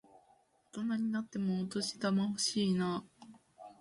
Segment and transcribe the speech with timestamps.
[0.73, 3.25] 大人になってもお年玉欲しいなぁ。